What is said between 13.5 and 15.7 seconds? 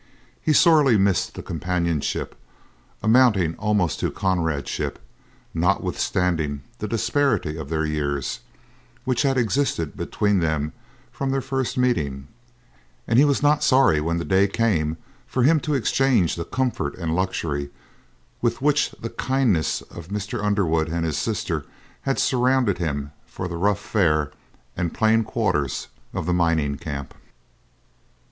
sorry when the day came for him